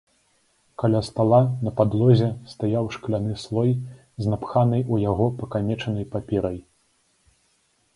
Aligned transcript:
Каля 0.83 1.01
стала 1.09 1.39
на 1.67 1.73
падлозе 1.81 2.29
стаяў 2.55 2.89
шкляны 2.97 3.33
слой 3.45 3.71
з 4.25 4.35
напханай 4.35 4.81
у 4.95 5.03
яго 5.09 5.33
пакамечанай 5.45 6.05
паперай. 6.17 6.59